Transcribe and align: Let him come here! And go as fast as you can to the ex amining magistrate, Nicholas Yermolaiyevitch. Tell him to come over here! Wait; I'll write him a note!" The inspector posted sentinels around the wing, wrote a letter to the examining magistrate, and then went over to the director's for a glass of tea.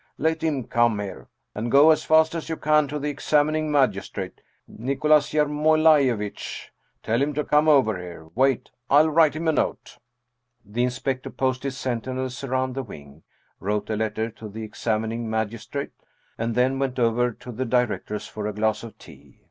Let 0.17 0.41
him 0.41 0.63
come 0.63 0.97
here! 0.97 1.27
And 1.53 1.71
go 1.71 1.91
as 1.91 2.03
fast 2.03 2.33
as 2.33 2.49
you 2.49 2.57
can 2.57 2.87
to 2.87 2.97
the 2.97 3.11
ex 3.11 3.29
amining 3.29 3.69
magistrate, 3.69 4.41
Nicholas 4.67 5.31
Yermolaiyevitch. 5.31 6.69
Tell 7.03 7.21
him 7.21 7.35
to 7.35 7.43
come 7.43 7.67
over 7.69 7.99
here! 8.01 8.27
Wait; 8.33 8.71
I'll 8.89 9.11
write 9.11 9.35
him 9.35 9.47
a 9.47 9.51
note!" 9.51 9.99
The 10.65 10.83
inspector 10.83 11.29
posted 11.29 11.73
sentinels 11.73 12.43
around 12.43 12.73
the 12.73 12.81
wing, 12.81 13.21
wrote 13.59 13.91
a 13.91 13.95
letter 13.95 14.31
to 14.31 14.49
the 14.49 14.63
examining 14.63 15.29
magistrate, 15.29 15.91
and 16.35 16.55
then 16.55 16.79
went 16.79 16.97
over 16.97 17.29
to 17.33 17.51
the 17.51 17.65
director's 17.65 18.25
for 18.25 18.47
a 18.47 18.53
glass 18.53 18.81
of 18.81 18.97
tea. 18.97 19.37